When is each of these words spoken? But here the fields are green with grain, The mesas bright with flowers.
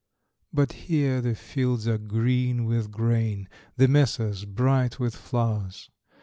But 0.51 0.71
here 0.71 1.21
the 1.21 1.35
fields 1.35 1.87
are 1.87 1.99
green 1.99 2.65
with 2.65 2.89
grain, 2.89 3.47
The 3.77 3.87
mesas 3.87 4.45
bright 4.45 4.99
with 4.99 5.15
flowers. 5.15 5.91